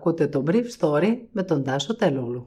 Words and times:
Ακούτε 0.00 0.26
το 0.26 0.44
Brief 0.46 0.64
Story 0.78 1.16
με 1.32 1.42
τον 1.42 1.64
Τάσο 1.64 1.96
Τελούλου. 1.96 2.46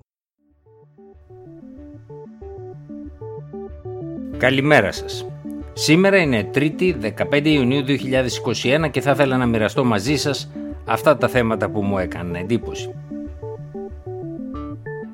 Καλημέρα 4.37 4.91
σας. 4.91 5.27
Σήμερα 5.73 6.17
είναι 6.17 6.49
3η 6.53 7.13
15 7.31 7.45
Ιουνίου 7.45 7.83
2021 7.83 8.89
και 8.91 9.01
θα 9.01 9.11
ήθελα 9.11 9.37
να 9.37 9.45
μοιραστώ 9.45 9.83
μαζί 9.83 10.15
σας 10.15 10.51
αυτά 10.85 11.17
τα 11.17 11.27
θέματα 11.27 11.69
που 11.69 11.81
μου 11.81 11.97
έκαναν 11.97 12.35
εντύπωση. 12.35 12.93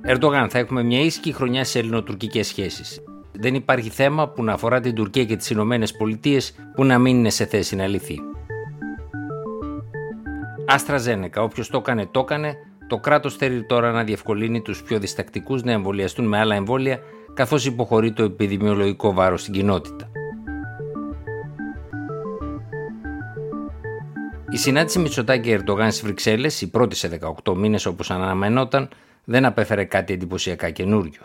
Ερντογάν, 0.04 0.50
θα 0.50 0.60
έχουμε 0.60 0.84
μια 0.84 1.00
ήσυχη 1.00 1.34
χρονιά 1.34 1.64
σε 1.64 1.80
ελληνοτουρκικές 1.80 2.48
σχέσεις. 2.48 3.04
Δεν 3.32 3.56
υπάρχει 3.56 3.90
θέμα 3.90 4.30
που 4.30 4.44
να 4.44 4.54
αφορά 4.54 4.80
την 4.80 4.96
Τουρκία 4.96 5.26
και 5.26 5.36
τις 5.36 5.50
Ηνωμένες 5.50 5.92
Πολιτείες 5.92 6.56
που 6.76 6.84
να 6.84 7.00
μην 7.00 7.18
είναι 7.18 7.30
σε 7.30 7.46
θέση 7.46 7.76
να 7.76 7.88
λυθεί. 7.88 8.20
Άστρα 10.72 10.98
Ζένεκα, 10.98 11.42
όποιος 11.42 11.70
το 11.70 11.78
έκανε, 11.78 12.06
το 12.12 12.20
έκανε. 12.20 12.58
Το 12.88 12.98
κράτος 12.98 13.36
θέλει 13.36 13.66
τώρα 13.66 13.92
να 13.92 14.04
διευκολύνει 14.04 14.62
τους 14.62 14.84
πιο 14.84 15.00
διστακτικούς 15.00 15.64
να 15.64 15.71
εμβολιαστούν 15.71 16.26
με 16.26 16.39
άλλα 16.39 16.56
εμβόλια, 16.56 17.00
καθώς 17.34 17.66
υποχωρεί 17.66 18.14
το 18.14 18.24
επιδημιολογικό 18.24 19.14
βάρος 19.14 19.42
στην 19.42 19.54
κοινότητα. 19.54 20.12
Η 24.50 24.57
συνάντηση 24.57 25.00
Μητσοτάκη 25.00 25.50
Ερντογάν 25.50 25.92
στις 25.92 26.04
Βρυξέλλες, 26.04 26.62
η 26.62 26.70
πρώτη 26.70 26.96
σε 26.96 27.20
18 27.43 27.56
μήνες 27.56 27.86
όπως 27.86 28.12
αναμενόταν, 28.12 28.90
δεν 29.24 29.46
απέφερε 29.46 29.84
κάτι 29.84 30.14
εντυπωσιακά 30.14 30.70
καινούριο. 30.70 31.21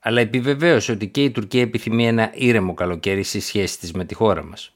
Αλλά 0.00 0.20
επιβεβαίωσε 0.20 0.92
ότι 0.92 1.08
και 1.08 1.22
η 1.22 1.30
Τουρκία 1.30 1.62
επιθυμεί 1.62 2.06
ένα 2.06 2.30
ήρεμο 2.34 2.74
καλοκαίρι 2.74 3.22
στη 3.22 3.40
σχέση 3.40 3.78
της 3.78 3.92
με 3.92 4.04
τη 4.04 4.14
χώρα 4.14 4.44
μας. 4.44 4.74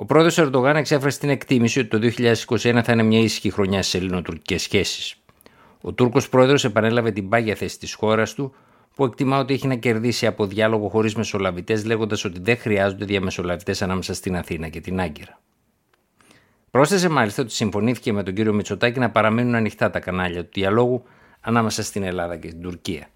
Ο 0.00 0.04
πρόεδρος 0.04 0.38
Ερντογάν 0.38 0.76
εξέφρασε 0.76 1.18
την 1.18 1.28
εκτίμηση 1.28 1.78
ότι 1.78 1.88
το 1.88 1.98
2021 2.46 2.80
θα 2.84 2.92
είναι 2.92 3.02
μια 3.02 3.20
ήσυχη 3.20 3.50
χρονιά 3.50 3.82
στι 3.82 3.98
ελληνοτουρκικές 3.98 4.62
σχέσεις. 4.62 5.14
Ο 5.80 5.92
Τούρκος 5.92 6.28
πρόεδρος 6.28 6.64
επανέλαβε 6.64 7.10
την 7.10 7.28
πάγια 7.28 7.54
θέση 7.54 7.78
της 7.78 7.94
χώρας 7.94 8.34
του, 8.34 8.54
που 8.94 9.04
εκτιμά 9.04 9.38
ότι 9.38 9.54
έχει 9.54 9.66
να 9.66 9.74
κερδίσει 9.74 10.26
από 10.26 10.46
διάλογο 10.46 10.88
χωρίς 10.88 11.14
μεσολαβητές, 11.14 11.84
λέγοντας 11.84 12.24
ότι 12.24 12.40
δεν 12.40 12.56
χρειάζονται 12.56 13.04
διαμεσολαβητές 13.04 13.82
ανάμεσα 13.82 14.14
στην 14.14 14.36
Αθήνα 14.36 14.68
και 14.68 14.80
την 14.80 15.00
Άγκυρα. 15.00 15.40
Πρόσθεσε 16.70 17.08
μάλιστα 17.08 17.42
ότι 17.42 17.52
συμφωνήθηκε 17.52 18.12
με 18.12 18.22
τον 18.22 18.34
κύριο 18.34 18.52
Μητσοτάκη 18.52 18.98
να 18.98 19.10
παραμείνουν 19.10 19.54
ανοιχτά 19.54 19.90
τα 19.90 20.00
κανάλια 20.00 20.42
του 20.42 20.50
διαλόγου 20.52 21.02
ανάμεσα 21.40 21.82
στην 21.82 22.02
Ελλάδα 22.02 22.36
και 22.36 22.48
την 22.48 22.60
Τουρκία. 22.60 23.08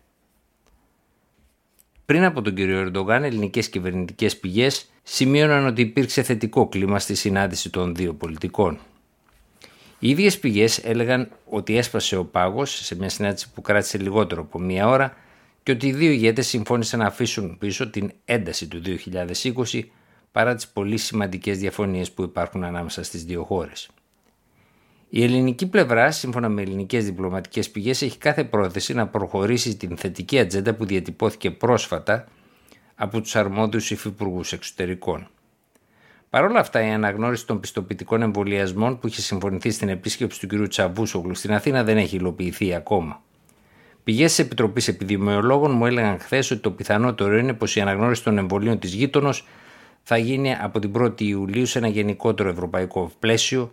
Πριν 2.07 2.25
από 2.25 2.43
τον 2.43 2.55
κύριο 2.55 2.79
Ερντογάν, 2.79 3.25
ελληνικές 3.25 3.69
κυβερνητικές 3.69 4.39
πηγές 4.39 4.89
σημείωναν 5.07 5.67
ότι 5.67 5.81
υπήρξε 5.81 6.23
θετικό 6.23 6.69
κλίμα 6.69 6.99
στη 6.99 7.15
συνάντηση 7.15 7.71
των 7.71 7.95
δύο 7.95 8.15
πολιτικών. 8.15 8.79
Οι 9.99 10.09
ίδιες 10.09 10.39
πηγές 10.39 10.79
έλεγαν 10.79 11.29
ότι 11.45 11.77
έσπασε 11.77 12.17
ο 12.17 12.25
πάγος 12.25 12.71
σε 12.71 12.97
μια 12.97 13.09
συνάντηση 13.09 13.51
που 13.53 13.63
κράτησε 13.63 13.99
λιγότερο 13.99 14.41
από 14.41 14.59
μία 14.59 14.89
ώρα 14.89 15.17
και 15.63 15.73
ότι 15.73 15.87
οι 15.87 15.93
δύο 15.93 16.11
ηγέτες 16.11 16.47
συμφώνησαν 16.47 16.99
να 16.99 17.07
αφήσουν 17.07 17.59
πίσω 17.59 17.91
την 17.91 18.13
ένταση 18.25 18.69
του 18.69 18.83
2020 19.71 19.83
παρά 20.33 20.55
τις 20.55 20.69
πολύ 20.69 20.97
σημαντικές 20.97 21.59
διαφωνίες 21.59 22.11
που 22.11 22.23
υπάρχουν 22.23 22.65
ανάμεσα 22.65 23.03
στις 23.03 23.25
δύο 23.25 23.45
χώρες. 23.45 23.89
Η 25.09 25.23
ελληνική 25.23 25.67
πλευρά, 25.67 26.11
σύμφωνα 26.11 26.49
με 26.49 26.63
ελληνικές 26.63 27.05
διπλωματικές 27.05 27.71
πηγές, 27.71 28.03
έχει 28.03 28.19
κάθε 28.19 28.45
πρόθεση 28.45 28.95
να 28.95 29.07
προχωρήσει 29.07 29.77
την 29.77 29.97
θετική 29.97 30.39
ατζέντα 30.39 30.75
που 30.75 30.85
διατυπώθηκε 30.85 31.51
πρόσφατα 31.51 32.29
από 32.95 33.21
τους 33.21 33.37
αρμόδιους 33.37 33.91
υφυπουργούς 33.91 34.53
εξωτερικών. 34.53 35.29
Παρ' 36.31 36.45
όλα 36.45 36.61
αυτά, 36.61 36.87
η 36.87 36.91
αναγνώριση 36.91 37.47
των 37.47 37.61
πιστοποιητικών 37.61 38.23
εμβολιασμών 38.23 38.99
που 38.99 39.07
είχε 39.07 39.21
συμφωνηθεί 39.21 39.71
στην 39.71 39.89
επίσκεψη 39.89 40.47
του 40.47 40.47
κ. 40.47 40.69
Τσαβούσογλου 40.69 41.35
στην 41.35 41.53
Αθήνα 41.53 41.85
δεν 41.85 41.97
έχει 41.97 42.17
υλοποιηθεί 42.17 42.75
ακόμα. 42.75 43.23
Πηγές 44.05 44.29
της 44.29 44.39
Επιτροπής 44.39 44.89
Επιδημιολόγων 44.89 45.71
μου 45.71 45.87
έλεγαν 45.87 46.19
χθες 46.19 46.51
ότι 46.51 46.61
το 46.61 46.71
πιθανότερο 46.71 47.37
είναι 47.37 47.53
πως 47.53 47.77
η 47.77 47.81
αναγνώριση 47.81 48.23
των 48.25 48.39
εμβολίων 48.39 48.79
της 48.79 48.95
γείτονος 48.95 49.47
θα 50.03 50.17
γίνει 50.17 50.55
από 50.55 50.79
την 50.79 50.93
1η 50.99 51.21
Ιουλίου 51.21 51.67
σε 51.67 51.79
ένα 51.79 51.89
γενικότερο 51.89 52.49
ευρωπαϊκό 52.49 53.11
πλαίσιο 53.19 53.71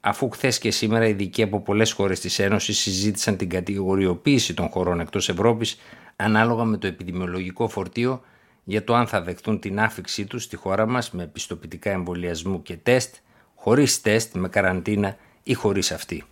αφού 0.00 0.30
χθες 0.30 0.58
και 0.58 0.70
σήμερα 0.70 1.06
ειδικοί 1.06 1.42
από 1.42 1.60
πολλές 1.60 1.92
χώρες 1.92 2.20
της 2.20 2.38
Ένωσης 2.38 2.78
συζήτησαν 2.78 3.36
την 3.36 3.48
κατηγοριοποίηση 3.48 4.54
των 4.54 4.68
χωρών 4.68 5.00
εκτός 5.00 5.28
Ευρώπης 5.28 5.78
ανάλογα 6.16 6.64
με 6.64 6.76
το 6.76 6.86
επιδημιολογικό 6.86 7.68
φορτίο 7.68 8.22
για 8.70 8.84
το 8.84 8.94
αν 8.94 9.06
θα 9.06 9.22
δεχτούν 9.22 9.60
την 9.60 9.80
άφηξή 9.80 10.24
τους 10.26 10.42
στη 10.42 10.56
χώρα 10.56 10.86
μας 10.86 11.10
με 11.10 11.26
πιστοποιητικά 11.26 11.90
εμβολιασμού 11.90 12.62
και 12.62 12.76
τεστ, 12.76 13.14
χωρίς 13.54 14.00
τεστ, 14.00 14.34
με 14.34 14.48
καραντίνα 14.48 15.16
ή 15.42 15.54
χωρίς 15.54 15.92
αυτή. 15.92 16.24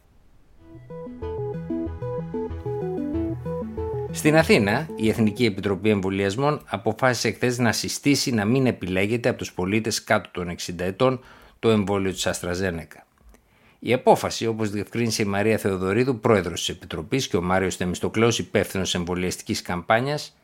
Στην 4.11 4.37
Αθήνα, 4.37 4.89
η 4.97 5.09
Εθνική 5.09 5.45
Επιτροπή 5.45 5.89
Εμβολιασμών 5.89 6.63
αποφάσισε 6.67 7.31
χθες 7.31 7.59
να 7.59 7.73
συστήσει 7.73 8.31
να 8.31 8.45
μην 8.45 8.67
επιλέγεται 8.67 9.29
από 9.29 9.39
τους 9.39 9.53
πολίτες 9.53 10.05
κάτω 10.05 10.29
των 10.33 10.57
60 10.67 10.75
ετών 10.77 11.21
το 11.59 11.71
εμβόλιο 11.71 12.13
της 12.13 12.27
Αστραζένεκα. 12.27 13.07
Η 13.79 13.93
απόφαση, 13.93 14.47
όπως 14.47 14.71
διευκρίνησε 14.71 15.23
η 15.23 15.27
Μαρία 15.27 15.59
Θεοδωρίδου, 15.59 16.21
πρόεδρος 16.21 16.59
της 16.59 16.69
Επιτροπής, 16.69 17.29
και 17.29 17.37
ο 17.37 17.43
Μάριος 17.43 17.77
Θεμιστοκλέος, 17.77 18.39
υπεύθυνος 18.39 18.95
εμβολιαστικής 18.95 19.63
καμπάνιας, 19.63 20.38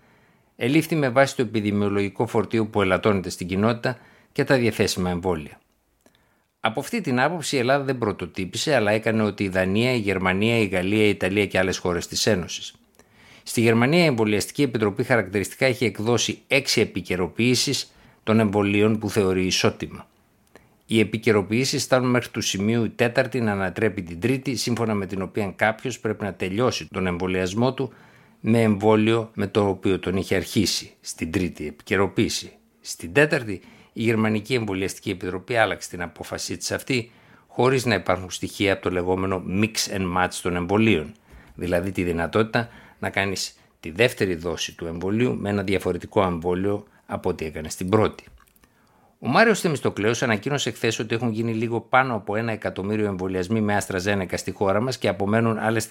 ελήφθη 0.57 0.97
με 0.97 1.09
βάση 1.09 1.37
το 1.37 1.43
επιδημιολογικό 1.43 2.27
φορτίο 2.27 2.67
που 2.67 2.83
ελαττώνεται 2.83 3.31
στην 3.31 3.47
κοινότητα 3.47 3.99
και 4.33 4.45
τα 4.45 4.57
διαθέσιμα 4.57 5.11
εμβόλια. 5.11 5.59
Από 6.61 6.81
αυτή 6.81 7.01
την 7.01 7.21
άποψη 7.21 7.57
η 7.57 7.59
Ελλάδα 7.59 7.85
δεν 7.85 7.99
πρωτοτύπησε, 7.99 8.75
αλλά 8.75 8.91
έκανε 8.91 9.23
ότι 9.23 9.45
η 9.45 9.49
Δανία, 9.49 9.93
η 9.93 9.99
Γερμανία, 9.99 10.59
η 10.59 10.67
Γαλλία, 10.67 11.05
η 11.05 11.09
Ιταλία 11.09 11.47
και 11.47 11.59
άλλες 11.59 11.79
χώρες 11.79 12.07
της 12.07 12.27
Ένωσης. 12.27 12.75
Στη 13.43 13.61
Γερμανία, 13.61 14.03
η 14.03 14.07
Εμβολιαστική 14.07 14.63
Επιτροπή 14.63 15.03
χαρακτηριστικά 15.03 15.67
έχει 15.67 15.85
εκδώσει 15.85 16.39
έξι 16.47 16.81
επικαιροποιήσεις 16.81 17.93
των 18.23 18.41
εμβολίων 18.41 18.99
που 18.99 19.11
θεωρεί 19.11 19.47
ισότιμα. 19.47 20.07
Οι 20.87 21.01
επικαιροποιήσεις 21.01 21.85
φτάνουν 21.85 22.11
μέχρι 22.11 22.31
του 22.31 22.41
σημείου 22.41 22.85
η 22.85 22.89
τέταρτη 22.89 23.41
να 23.41 23.53
ανατρέπει 23.53 24.03
την 24.03 24.21
τρίτη, 24.21 24.57
σύμφωνα 24.57 24.95
με 24.95 25.07
την 25.07 25.23
οποία 25.23 25.53
κάποιος 25.57 26.01
πρέπει 26.01 26.25
να 26.25 26.35
τελειώσει 26.35 26.89
τον 26.93 27.07
εμβολιασμό 27.07 27.75
του 27.75 27.93
με 28.47 28.63
εμβόλιο 28.63 29.31
με 29.35 29.47
το 29.47 29.69
οποίο 29.69 29.99
τον 29.99 30.17
είχε 30.17 30.35
αρχίσει 30.35 30.93
στην 31.01 31.31
τρίτη 31.31 31.67
επικαιροποίηση. 31.67 32.53
Στην 32.81 33.13
τέταρτη, 33.13 33.61
η 33.93 34.03
Γερμανική 34.03 34.55
Εμβολιαστική 34.55 35.11
Επιτροπή 35.11 35.57
άλλαξε 35.57 35.89
την 35.89 36.03
απόφασή 36.03 36.57
της 36.57 36.73
αυτή, 36.73 37.11
χωρίς 37.47 37.85
να 37.85 37.95
υπάρχουν 37.95 38.31
στοιχεία 38.31 38.73
από 38.73 38.83
το 38.83 38.91
λεγόμενο 38.91 39.43
mix 39.49 39.97
and 39.97 40.17
match 40.17 40.35
των 40.43 40.57
εμβολίων, 40.57 41.15
δηλαδή 41.55 41.93
τη 41.93 42.03
δυνατότητα 42.03 42.69
να 42.99 43.11
κάνεις 43.11 43.57
τη 43.81 43.91
δεύτερη 43.91 44.35
δόση 44.35 44.75
του 44.77 44.87
εμβολίου 44.87 45.37
με 45.37 45.51
ένα 45.51 45.63
διαφορετικό 45.63 46.23
εμβόλιο 46.23 46.87
από 47.07 47.29
ό,τι 47.29 47.45
έκανε 47.45 47.69
στην 47.69 47.89
πρώτη. 47.89 48.25
Ο 49.25 49.29
Μάριος 49.29 49.61
Θεμιστοκλέος 49.61 50.23
ανακοίνωσε 50.23 50.71
χθες 50.71 50.99
ότι 50.99 51.15
έχουν 51.15 51.31
γίνει 51.31 51.55
λίγο 51.55 51.81
πάνω 51.81 52.15
από 52.15 52.37
ένα 52.37 52.53
εκατομμύριο 52.53 53.07
εμβολιασμοί 53.07 53.61
με 53.61 53.75
Αστραζένεκα 53.75 54.37
στη 54.37 54.51
χώρα 54.51 54.81
μας 54.81 54.99
και 54.99 55.09
απομένουν 55.09 55.59
άλλες 55.59 55.89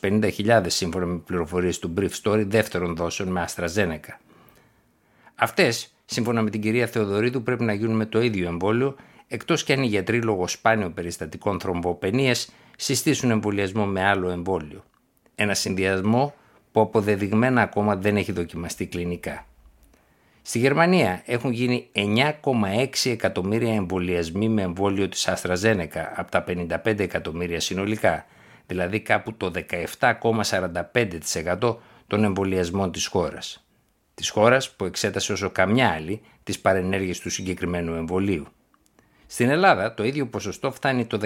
450.000 0.00 0.62
σύμφωνα 0.66 1.06
με 1.06 1.18
πληροφορίες 1.18 1.78
του 1.78 1.94
Brief 1.98 2.10
Story 2.22 2.44
δεύτερων 2.46 2.96
δόσεων 2.96 3.28
με 3.28 3.40
Αστραζένεκα. 3.40 4.20
Αυτές, 5.34 5.94
σύμφωνα 6.04 6.42
με 6.42 6.50
την 6.50 6.60
κυρία 6.60 6.86
Θεοδωρίδου, 6.86 7.42
πρέπει 7.42 7.64
να 7.64 7.72
γίνουν 7.72 7.96
με 7.96 8.06
το 8.06 8.20
ίδιο 8.20 8.48
εμβόλιο, 8.48 8.96
εκτός 9.28 9.64
και 9.64 9.72
αν 9.72 9.82
οι 9.82 9.86
γιατροί 9.86 10.22
λόγω 10.22 10.48
σπάνιων 10.48 10.94
περιστατικών 10.94 11.60
θρομβοπενία 11.60 12.34
συστήσουν 12.76 13.30
εμβολιασμό 13.30 13.86
με 13.86 14.04
άλλο 14.04 14.30
εμβόλιο. 14.30 14.84
Ένα 15.34 15.54
συνδυασμό 15.54 16.34
που 16.72 16.80
αποδεδειγμένα 16.80 17.62
ακόμα 17.62 17.96
δεν 17.96 18.16
έχει 18.16 18.32
δοκιμαστεί 18.32 18.86
κλινικά. 18.86 19.44
Στη 20.42 20.58
Γερμανία 20.58 21.22
έχουν 21.24 21.52
γίνει 21.52 21.88
9,6 21.94 23.10
εκατομμύρια 23.10 23.74
εμβολιασμοί 23.74 24.48
με 24.48 24.62
εμβόλιο 24.62 25.08
της 25.08 25.28
Αστραζένεκα 25.28 26.12
από 26.16 26.30
τα 26.30 26.44
55 26.48 26.98
εκατομμύρια 26.98 27.60
συνολικά, 27.60 28.26
δηλαδή 28.66 29.00
κάπου 29.00 29.34
το 29.34 29.50
17,45% 30.00 31.76
των 32.06 32.24
εμβολιασμών 32.24 32.92
της 32.92 33.06
χώρας. 33.06 33.64
Της 34.14 34.28
χώρας 34.28 34.70
που 34.70 34.84
εξέτασε 34.84 35.32
όσο 35.32 35.50
καμιά 35.50 35.90
άλλη 35.90 36.20
τις 36.42 36.58
παρενέργειες 36.60 37.18
του 37.18 37.30
συγκεκριμένου 37.30 37.94
εμβολίου. 37.94 38.46
Στην 39.26 39.50
Ελλάδα 39.50 39.94
το 39.94 40.04
ίδιο 40.04 40.26
ποσοστό 40.26 40.72
φτάνει 40.72 41.04
το 41.06 41.18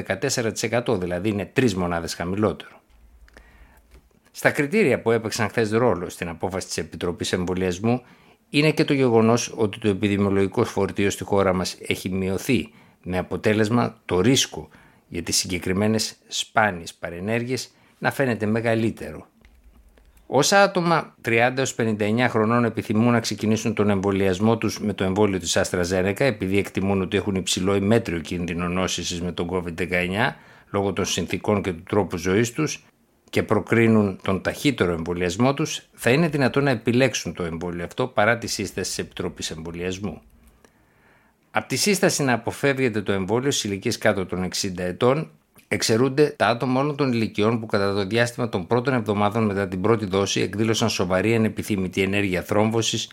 14%, 0.88 0.98
δηλαδή 0.98 1.28
είναι 1.28 1.44
τρεις 1.44 1.74
μονάδες 1.74 2.14
χαμηλότερο. 2.14 2.80
Στα 4.30 4.50
κριτήρια 4.50 5.00
που 5.00 5.10
έπαιξαν 5.10 5.48
χθες 5.48 5.70
ρόλο 5.70 6.08
στην 6.08 6.28
απόφαση 6.28 6.66
της 6.66 6.76
Επιτροπής 6.76 7.32
Εμβολιασμού 7.32 8.02
είναι 8.58 8.70
και 8.70 8.84
το 8.84 8.92
γεγονός 8.94 9.52
ότι 9.56 9.78
το 9.78 9.88
επιδημιολογικό 9.88 10.64
φορτίο 10.64 11.10
στη 11.10 11.24
χώρα 11.24 11.52
μας 11.52 11.76
έχει 11.86 12.08
μειωθεί 12.08 12.72
με 13.02 13.18
αποτέλεσμα 13.18 13.96
το 14.04 14.20
ρίσκο 14.20 14.68
για 15.08 15.22
τις 15.22 15.36
συγκεκριμένες 15.36 16.16
σπάνιες 16.28 16.94
παρενέργειες 16.94 17.70
να 17.98 18.10
φαίνεται 18.10 18.46
μεγαλύτερο. 18.46 19.26
Όσα 20.26 20.62
άτομα 20.62 21.14
30-59 21.24 22.26
χρονών 22.28 22.64
επιθυμούν 22.64 23.12
να 23.12 23.20
ξεκινήσουν 23.20 23.74
τον 23.74 23.90
εμβολιασμό 23.90 24.58
τους 24.58 24.80
με 24.80 24.92
το 24.92 25.04
εμβόλιο 25.04 25.38
της 25.38 25.56
Άστρα 25.56 26.06
επειδή 26.18 26.58
εκτιμούν 26.58 27.02
ότι 27.02 27.16
έχουν 27.16 27.34
υψηλό 27.34 27.74
ή 27.74 27.80
μέτριο 27.80 28.18
κίνδυνο 28.18 28.68
νόσησης 28.68 29.22
με 29.22 29.32
τον 29.32 29.48
COVID-19 29.50 29.88
λόγω 30.70 30.92
των 30.92 31.04
συνθήκων 31.04 31.62
και 31.62 31.72
του 31.72 31.82
τρόπου 31.82 32.16
ζωής 32.16 32.52
τους 32.52 32.84
και 33.34 33.42
προκρίνουν 33.42 34.18
τον 34.22 34.42
ταχύτερο 34.42 34.92
εμβολιασμό 34.92 35.54
τους, 35.54 35.82
θα 35.94 36.10
είναι 36.10 36.28
δυνατόν 36.28 36.64
να 36.64 36.70
επιλέξουν 36.70 37.34
το 37.34 37.42
εμβόλιο 37.42 37.84
αυτό 37.84 38.06
παρά 38.06 38.38
τη 38.38 38.46
σύσταση 38.46 38.88
της 38.88 38.98
Επιτροπής 38.98 39.50
Εμβολιασμού. 39.50 40.22
Από 41.50 41.68
τη 41.68 41.76
σύσταση 41.76 42.22
να 42.22 42.32
αποφεύγεται 42.32 43.02
το 43.02 43.12
εμβόλιο 43.12 43.50
στις 43.50 43.64
ηλικίες 43.64 43.98
κάτω 43.98 44.26
των 44.26 44.48
60 44.62 44.78
ετών, 44.78 45.30
εξαιρούνται 45.68 46.34
τα 46.36 46.46
άτομα 46.46 46.80
όλων 46.80 46.96
των 46.96 47.12
ηλικιών 47.12 47.60
που 47.60 47.66
κατά 47.66 47.94
το 47.94 48.06
διάστημα 48.06 48.48
των 48.48 48.66
πρώτων 48.66 48.94
εβδομάδων 48.94 49.44
μετά 49.44 49.68
την 49.68 49.80
πρώτη 49.80 50.06
δόση 50.06 50.40
εκδήλωσαν 50.40 50.88
σοβαρή 50.88 51.34
ανεπιθύμητη 51.34 52.02
ενέργεια 52.02 52.42
θρόμβωσης 52.42 53.10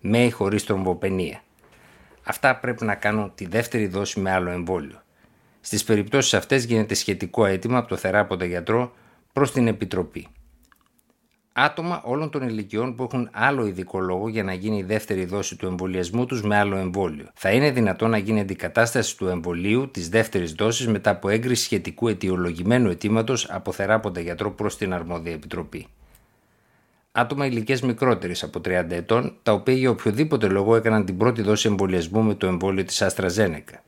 με 0.00 0.24
ή 0.24 0.30
χωρίς 0.30 0.64
τρομβοπενία. 0.64 1.42
Αυτά 2.22 2.56
πρέπει 2.56 2.84
να 2.84 2.94
κάνουν 2.94 3.32
τη 3.34 3.46
δεύτερη 3.46 3.86
δόση 3.86 4.20
με 4.20 4.30
άλλο 4.30 4.50
εμβόλιο. 4.50 5.02
Στις 5.60 5.84
περιπτώσεις 5.84 6.34
αυτές 6.34 6.64
γίνεται 6.64 6.94
σχετικό 6.94 7.46
αίτημα 7.46 7.78
από 7.78 7.88
το 7.88 7.96
θεράποντα 7.96 8.44
γιατρό 8.44 8.92
προς 9.34 9.52
την 9.52 9.66
Επιτροπή. 9.66 10.26
Άτομα 11.52 12.02
όλων 12.04 12.30
των 12.30 12.48
ηλικιών 12.48 12.94
που 12.94 13.02
έχουν 13.02 13.28
άλλο 13.32 13.66
ειδικό 13.66 14.00
λόγο 14.00 14.28
για 14.28 14.42
να 14.42 14.52
γίνει 14.52 14.78
η 14.78 14.82
δεύτερη 14.82 15.24
δόση 15.24 15.56
του 15.56 15.66
εμβολιασμού 15.66 16.26
τους 16.26 16.42
με 16.42 16.56
άλλο 16.56 16.76
εμβόλιο. 16.76 17.26
Θα 17.34 17.50
είναι 17.50 17.70
δυνατόν 17.70 18.10
να 18.10 18.18
γίνει 18.18 18.40
αντικατάσταση 18.40 19.16
του 19.16 19.26
εμβολίου 19.26 19.90
της 19.90 20.08
δεύτερης 20.08 20.52
δόσης 20.52 20.86
μετά 20.86 21.10
από 21.10 21.28
έγκριση 21.28 21.62
σχετικού 21.62 22.08
αιτιολογημένου 22.08 22.90
αιτήματος 22.90 23.50
από 23.50 23.72
θεράποντα 23.72 24.20
γιατρό 24.20 24.50
προς 24.50 24.76
την 24.76 24.92
αρμόδια 24.92 25.32
επιτροπή. 25.32 25.86
Άτομα 27.12 27.46
ηλικίας 27.46 27.82
μικρότερης 27.82 28.42
από 28.42 28.60
30 28.60 28.90
ετών, 28.90 29.36
τα 29.42 29.52
οποία 29.52 29.74
για 29.74 29.90
οποιοδήποτε 29.90 30.48
λόγο 30.48 30.76
έκαναν 30.76 31.04
την 31.04 31.16
πρώτη 31.16 31.42
δόση 31.42 31.68
εμβολιασμού 31.68 32.22
με 32.22 32.34
το 32.34 32.46
εμβόλιο 32.46 32.84
της 32.84 33.02
AstraZeneca. 33.02 33.78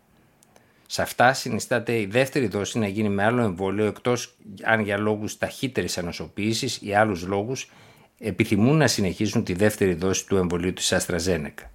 Σε 0.87 1.03
αυτά 1.03 1.33
συνιστάται 1.33 2.01
η 2.01 2.07
δεύτερη 2.07 2.47
δόση 2.47 2.79
να 2.79 2.87
γίνει 2.87 3.09
με 3.09 3.25
άλλο 3.25 3.43
εμβόλιο 3.43 3.87
εκτός 3.87 4.35
αν 4.63 4.81
για 4.81 4.99
λόγους 4.99 5.39
ταχύτερης 5.39 5.99
ανοσοποίηση 5.99 6.87
ή 6.87 6.95
άλλους 6.95 7.23
λόγους 7.27 7.71
επιθυμούν 8.19 8.77
να 8.77 8.87
συνεχίσουν 8.87 9.45
τη 9.45 9.53
δεύτερη 9.53 9.95
δόση 9.95 10.27
του 10.27 10.37
εμβολίου 10.37 10.73
της 10.73 10.93
AstraZeneca. 10.95 11.71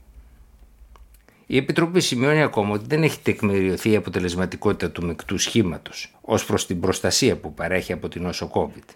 Η 1.46 1.58
Επιτροπή 1.58 2.02
σημειώνει 2.02 2.42
ακόμα 2.42 2.74
ότι 2.74 2.86
δεν 2.88 3.04
έχει 3.04 3.20
τεκμηριωθεί 3.20 3.92
η 3.92 3.96
αποτελεσματικότητα 3.96 4.92
του 4.92 5.06
μεικτού 5.06 5.38
σχήματος 5.38 6.16
ως 6.22 6.46
προς 6.46 6.66
την 6.66 6.80
προστασία 6.80 7.38
που 7.38 7.54
παρέχει 7.54 7.94
από 7.94 8.10
την 8.10 8.22
νόσο 8.22 8.52
COVID. 8.54 8.96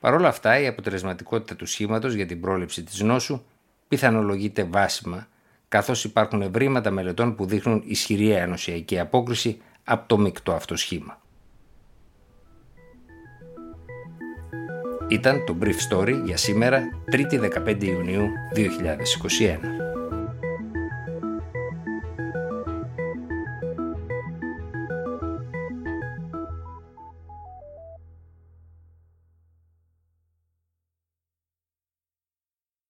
Παρ' 0.00 0.14
όλα 0.14 0.28
αυτά, 0.28 0.60
η 0.60 0.66
αποτελεσματικότητα 0.66 1.56
του 1.56 1.66
σχήματος 1.66 2.14
για 2.14 2.26
την 2.26 2.40
πρόληψη 2.40 2.82
της 2.82 3.00
νόσου 3.00 3.42
πιθανολογείται 3.88 4.64
βάσιμα 4.64 5.28
καθώς 5.72 6.04
υπάρχουν 6.04 6.42
ευρήματα 6.42 6.90
μελετών 6.90 7.34
που 7.34 7.46
δείχνουν 7.46 7.82
ισχυρή 7.86 8.30
ενωσιακή 8.30 8.98
απόκριση 8.98 9.60
από 9.84 10.08
το 10.08 10.18
μεικτό 10.18 10.52
αυτό 10.52 10.76
σχήμα. 10.76 11.20
Ήταν 15.08 15.44
το 15.44 15.56
Brief 15.62 15.96
Story 15.96 16.22
για 16.24 16.36
σήμερα, 16.36 16.82
3η 17.12 17.50
15 17.66 17.82
Ιουνίου 17.82 18.28
2021. 18.54 19.91